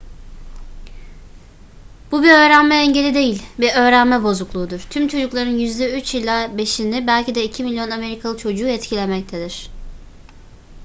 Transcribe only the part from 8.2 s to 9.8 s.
çocuğu etkilemektedir